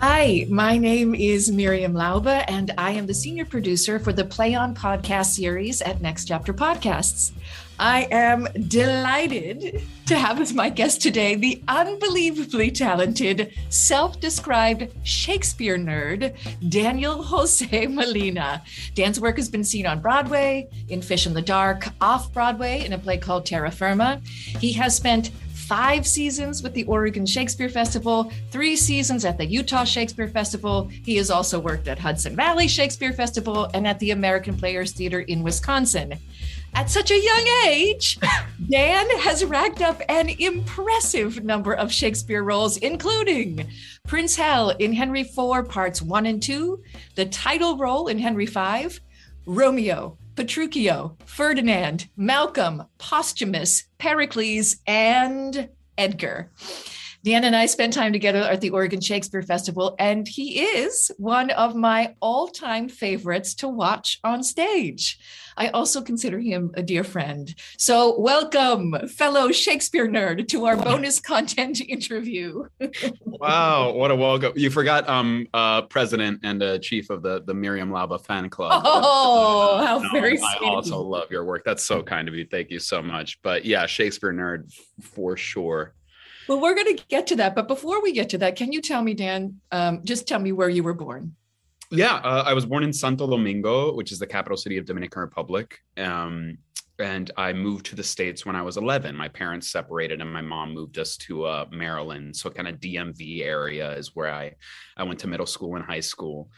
[0.00, 4.54] Hi, my name is Miriam Laube, and I am the senior producer for the Play
[4.54, 7.32] On podcast series at Next Chapter Podcasts.
[7.80, 15.76] I am delighted to have as my guest today the unbelievably talented, self described Shakespeare
[15.76, 16.32] nerd,
[16.70, 18.62] Daniel Jose Molina.
[18.94, 22.92] Dan's work has been seen on Broadway, in Fish in the Dark, off Broadway in
[22.92, 24.20] a play called Terra Firma.
[24.60, 29.84] He has spent five seasons with the Oregon Shakespeare Festival, three seasons at the Utah
[29.84, 30.88] Shakespeare Festival.
[31.04, 35.20] He has also worked at Hudson Valley Shakespeare Festival and at the American Players Theater
[35.20, 36.14] in Wisconsin.
[36.74, 38.18] At such a young age,
[38.70, 43.68] Dan has racked up an impressive number of Shakespeare roles, including
[44.06, 46.82] Prince Hal in Henry IV, parts one and two,
[47.14, 48.88] the title role in Henry V,
[49.46, 56.52] Romeo, Petruchio, Ferdinand, Malcolm, Posthumus, Pericles, and Edgar.
[57.28, 61.50] Dan and I spent time together at the Oregon Shakespeare Festival, and he is one
[61.50, 65.18] of my all time favorites to watch on stage.
[65.54, 67.54] I also consider him a dear friend.
[67.76, 72.64] So, welcome, fellow Shakespeare nerd, to our bonus content interview.
[73.26, 74.54] wow, what a welcome!
[74.56, 78.80] You forgot um uh president and uh, chief of the the Miriam Laube fan club.
[78.86, 80.66] Oh, how No, very I sweet.
[80.66, 81.62] also love your work.
[81.66, 82.46] That's so kind of you.
[82.50, 83.38] Thank you so much.
[83.42, 84.72] But yeah, Shakespeare nerd
[85.02, 85.92] for sure.
[86.48, 87.54] Well, we're going to get to that.
[87.54, 90.52] But before we get to that, can you tell me, Dan, um, just tell me
[90.52, 91.36] where you were born?
[91.90, 95.20] Yeah, uh, I was born in Santo Domingo, which is the capital city of Dominican
[95.20, 95.78] Republic.
[95.96, 96.58] Um,
[96.98, 99.14] and I moved to the States when I was 11.
[99.14, 102.34] My parents separated and my mom moved us to uh, Maryland.
[102.34, 104.52] So kind of DMV area is where I,
[104.96, 106.50] I went to middle school and high school.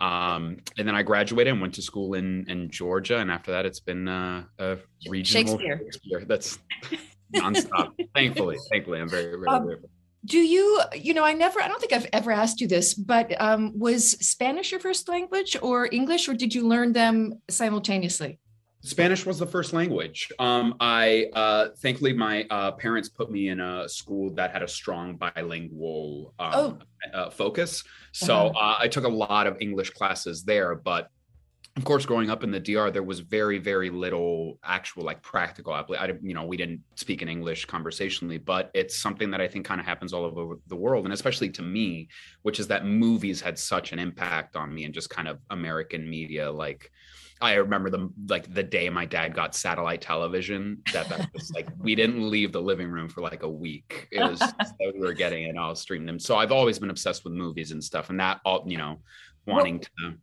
[0.00, 3.18] Um, and then I graduated and went to school in, in Georgia.
[3.18, 5.78] And after that, it's been uh, a regional Shakespeare.
[5.78, 6.24] Shakespeare.
[6.24, 6.60] That's
[7.34, 7.90] nonstop.
[8.14, 9.90] thankfully, thankfully, I'm very, very Um, grateful.
[10.24, 13.40] Do you, you know, I never, I don't think I've ever asked you this, but
[13.40, 18.38] um, was Spanish your first language or English, or did you learn them simultaneously?
[18.82, 20.28] Spanish was the first language.
[20.38, 24.68] Um, I uh, thankfully my uh, parents put me in a school that had a
[24.68, 26.78] strong bilingual um, Oh.
[27.12, 27.82] uh, focus.
[28.12, 31.08] So uh, I took a lot of English classes there, but
[31.78, 35.72] of course, growing up in the DR, there was very, very little actual like practical.
[35.72, 39.64] I, you know, we didn't speak in English conversationally, but it's something that I think
[39.64, 42.08] kind of happens all over the world, and especially to me,
[42.42, 46.10] which is that movies had such an impact on me and just kind of American
[46.10, 46.50] media.
[46.50, 46.90] Like,
[47.40, 50.82] I remember the like the day my dad got satellite television.
[50.92, 54.08] That that was like we didn't leave the living room for like a week.
[54.10, 56.18] It was that we were getting it all streamed them.
[56.18, 58.98] So I've always been obsessed with movies and stuff, and that all you know,
[59.46, 60.14] wanting to.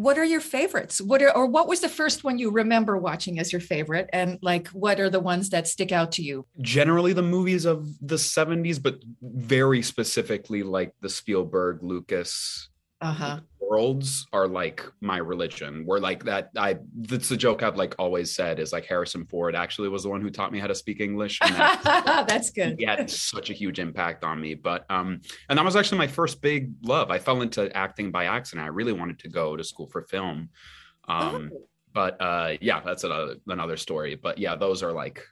[0.00, 0.98] What are your favorites?
[1.00, 4.08] What are, or what was the first one you remember watching as your favorite?
[4.14, 6.46] And like, what are the ones that stick out to you?
[6.60, 12.68] generally the movies of the 70s but very specifically like the spielberg lucas
[13.00, 13.40] Uh huh.
[13.70, 18.34] Worlds are like my religion where like that i that's the joke i've like always
[18.34, 21.00] said is like harrison ford actually was the one who taught me how to speak
[21.00, 22.76] english and that That's good.
[22.80, 26.08] he had such a huge impact on me but um and that was actually my
[26.08, 29.62] first big love i fell into acting by accident i really wanted to go to
[29.62, 30.48] school for film
[31.08, 31.60] um Oh.
[31.94, 35.22] but uh yeah that's another another story but yeah those are like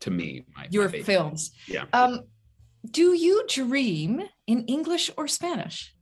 [0.00, 1.06] to me my, my Your favorite.
[1.06, 1.50] films.
[1.66, 2.20] yeah Um,
[2.88, 5.92] do you dream in English or Spanish?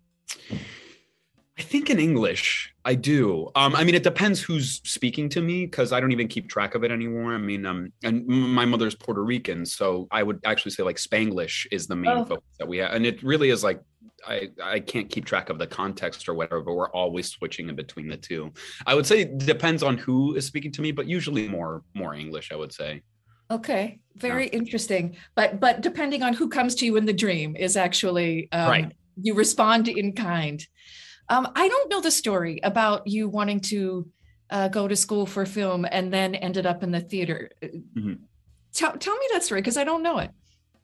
[1.59, 3.51] I think in English, I do.
[3.55, 6.75] Um, I mean, it depends who's speaking to me because I don't even keep track
[6.75, 7.33] of it anymore.
[7.33, 11.67] I mean, um, and my mother's Puerto Rican, so I would actually say like Spanglish
[11.73, 12.25] is the main Oh.
[12.27, 13.81] focus that we have, and it really is like
[14.27, 17.75] I I can't keep track of the context or whatever, but we're always switching in
[17.77, 18.53] between the two.
[18.87, 22.15] I would say it depends on who is speaking to me, but usually more more
[22.15, 22.53] English.
[22.53, 23.01] I would say.
[23.51, 25.17] Okay, very interesting.
[25.35, 28.93] But but depending on who comes to you in the dream is actually um, Right.
[29.23, 30.67] You respond in kind.
[31.29, 34.09] Um, I don't know the story about you wanting to
[34.51, 37.51] uh, go to school for film and then ended up in the theater.
[37.63, 38.21] Mhm.
[38.73, 40.31] Tell tell me that story because I don't know it.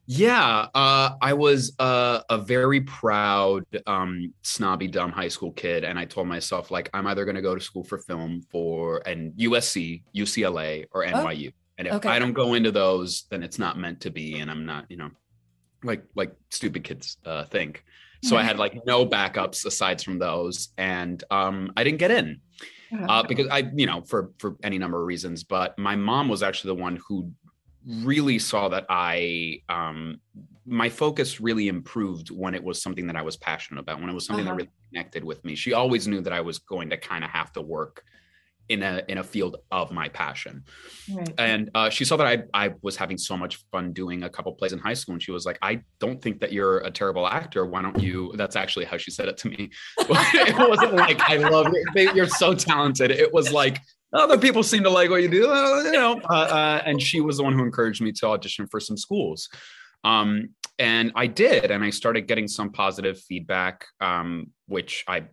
[0.07, 5.97] Yeah, uh, I was uh, a very proud, um, snobby, dumb high school kid, and
[5.97, 9.33] I told myself like I'm either going to go to school for film for and
[9.35, 12.09] USC, UCLA, or NYU, and if okay.
[12.09, 14.97] I don't go into those, then it's not meant to be, and I'm not, you
[14.97, 15.11] know,
[15.85, 17.85] like like stupid kids uh, think.
[18.25, 22.41] So I had like no backups aside from those, and um, I didn't get in
[23.09, 25.45] uh, because I, you know, for for any number of reasons.
[25.45, 27.33] But my mom was actually the one who
[27.85, 30.21] really saw that I, um,
[30.65, 34.15] my focus really improved when it was something that I was passionate about, when it
[34.15, 34.55] was something Uh-huh.
[34.57, 35.57] that really connected with me.
[35.57, 38.05] She always knew that I was going to kind of have to work
[38.69, 40.65] in a in a field of my passion.
[41.13, 41.33] Right.
[41.39, 44.53] and uh, she saw that I, I was having so much fun doing a couple
[44.53, 47.27] plays in high school and she was like i don't think that you're a terrible
[47.27, 47.67] actor.
[47.67, 49.71] Why don't you that's actually how she said it to me.
[50.35, 52.15] It wasn't like i love it.
[52.15, 53.11] You're so talented.
[53.11, 53.81] It was like
[54.13, 56.21] other people seem to like what you do you know?
[56.29, 59.49] Uh, uh, and she was the one who encouraged me to audition for some schools.
[60.05, 65.25] Um, and i did and i started getting some positive feedback um, which i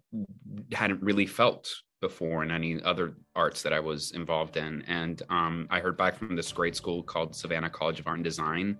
[0.73, 1.69] hadn't really felt
[2.01, 4.83] before in any other arts that I was involved in.
[4.87, 8.23] And um, I heard back from this great school called Savannah College of Art and
[8.23, 8.77] Design,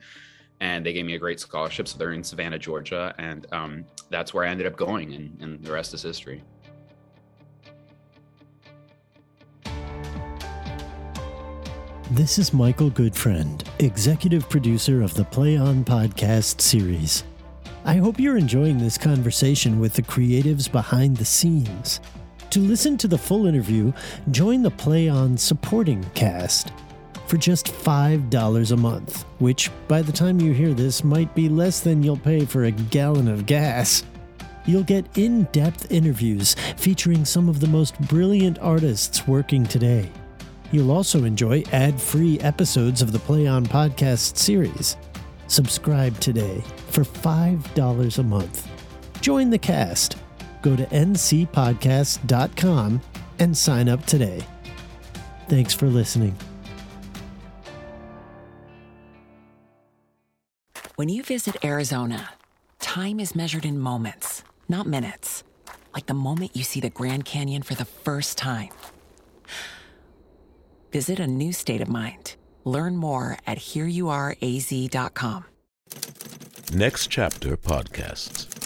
[0.61, 1.87] and they gave me a great scholarship.
[1.87, 5.63] So they're in Savannah, Georgia, and um, that's where I ended up going, and, and
[5.63, 6.43] the rest is history.
[12.11, 17.23] This is Michael Goodfriend, executive producer of the Play On podcast series.
[17.85, 22.01] I hope you're enjoying this conversation with the creatives behind the scenes.
[22.51, 23.93] To listen to the full interview,
[24.31, 26.71] join the Play On supporting cast
[27.27, 31.81] for just $5 a month, which by the time you hear this might be less
[31.81, 34.03] than you'll pay for a gallon of gas.
[34.65, 40.09] You'll get in depth interviews featuring some of the most brilliant artists working today.
[40.71, 44.97] You'll also enjoy ad free episodes of the Play On podcast series.
[45.47, 48.67] Subscribe today for $5 a month.
[49.21, 50.18] Join the cast.
[50.61, 53.01] Go to ncpodcast.com
[53.39, 54.43] and sign up today.
[55.47, 56.35] Thanks for listening.
[60.95, 62.31] When you visit Arizona,
[62.79, 65.45] time is measured in moments, not minutes.
[65.93, 68.69] Like the moment you see the Grand Canyon for the first time.
[70.91, 72.35] Visit a new state of mind.
[72.65, 75.45] Learn more at hereyouareaz.com.
[76.73, 78.58] Next Chapter Podcasts.